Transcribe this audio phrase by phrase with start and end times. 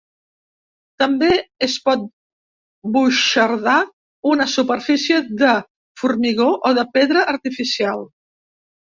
[1.01, 1.27] També
[1.65, 2.05] es pot
[2.95, 3.75] buixardar
[4.35, 5.51] una superfície de
[6.03, 8.03] formigó o de pedra artificial.